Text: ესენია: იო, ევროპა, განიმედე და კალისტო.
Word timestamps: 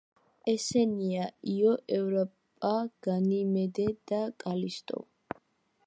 ესენია: 0.51 1.27
იო, 1.55 1.73
ევროპა, 1.97 2.73
განიმედე 3.09 3.87
და 4.13 4.23
კალისტო. 4.47 5.05